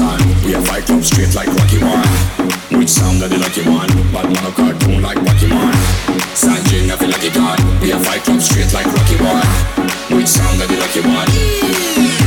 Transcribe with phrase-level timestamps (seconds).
[0.00, 2.08] We are fight club straight like Rocky One.
[2.78, 3.88] Which sound are the lucky one?
[4.12, 5.74] But man a cartoon like Pokemon.
[6.32, 7.60] Sanjay never lucky god.
[7.82, 9.46] We are fight club straight like Rocky One.
[10.16, 12.19] Which sound are the lucky one?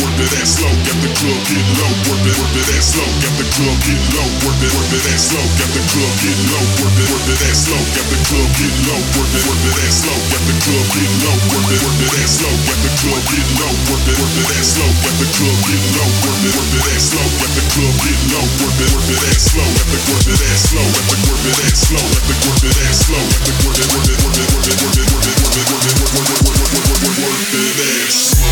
[0.00, 1.92] Work it ass slow, got the club get low.
[2.06, 4.28] Work it, work it ass slow, got the club get low.
[4.46, 6.64] Work it, work it ass slow, got the club get low.
[6.78, 9.00] Work it, work it ass slow, got the club get low.
[9.18, 11.34] Work it, work it ass slow, got the club get low.
[11.50, 13.74] Work it, work it ass slow, got the club get low.
[13.90, 16.08] Work it, work it ass slow, got the club get low.
[16.30, 17.29] Work it, work it ass slow.
[17.70, 19.62] Club get low, work it, work it that slow.
[19.62, 20.82] Got the work it that slow.
[20.90, 22.02] Got the work it that slow.
[22.02, 23.22] Got the work it that slow.
[23.30, 25.86] Got the work it, work it, work it, work it, work it, work it, work
[25.86, 28.50] it, work it, work it, work it, work it, work it, work it that slow.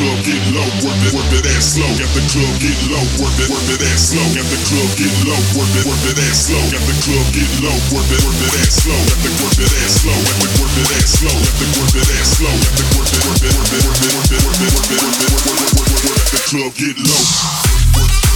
[0.00, 0.64] Club get low.
[0.80, 3.04] Work it, work it that slow, got the club get low.
[3.20, 5.40] Work it, work it that slow, got the club get low.
[5.52, 7.76] Work it, work it that slow, got the club get low.
[7.92, 10.76] Work it, work it that slow, got the work it that slow, got the work
[10.80, 13.60] it that slow, got the work it that slow, got the work it, work it,
[13.60, 15.20] work it, work it, work it, work it, work it, work it, work it, work
[15.20, 18.29] it, work it, work it, work it, the club get low.